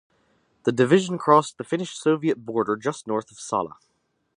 The 0.63 0.71
division 0.71 1.19
crossed 1.19 1.59
the 1.59 1.63
Finnish-Soviet 1.63 2.43
Border 2.43 2.75
just 2.75 3.05
north 3.05 3.29
of 3.29 3.39
Salla. 3.39 3.77